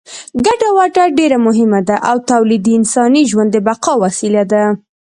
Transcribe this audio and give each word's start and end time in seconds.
ګټه 0.45 0.69
وټه 0.77 1.03
ډېره 1.17 1.37
مهمه 1.47 1.79
ده 1.87 1.95
او 2.09 2.15
تولید 2.31 2.61
د 2.65 2.69
انساني 2.79 3.23
ژوند 3.31 3.49
د 3.53 3.57
بقا 3.67 3.93
وسیله 4.03 4.43
ده. 4.51 4.63